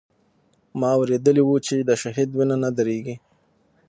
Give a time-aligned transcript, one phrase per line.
[0.79, 3.15] ما اورېدلي و چې د شهيد وينه نه درېږي.